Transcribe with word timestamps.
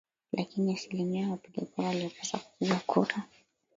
lakini 0.31 0.73
asilimia 0.73 1.21
ya 1.21 1.29
wapiga 1.31 1.65
kura 1.65 1.87
waliopaswa 1.87 2.39
kupiga 2.39 2.79
kura 2.85 3.15